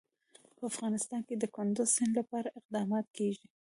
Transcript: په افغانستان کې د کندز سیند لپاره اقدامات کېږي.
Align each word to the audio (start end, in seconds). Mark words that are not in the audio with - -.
په 0.55 0.63
افغانستان 0.71 1.21
کې 1.27 1.35
د 1.37 1.43
کندز 1.55 1.87
سیند 1.95 2.13
لپاره 2.19 2.55
اقدامات 2.59 3.05
کېږي. 3.17 3.45